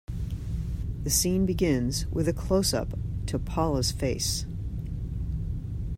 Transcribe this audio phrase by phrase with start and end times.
[1.03, 4.47] The scene begins with a closeup to Paula's face.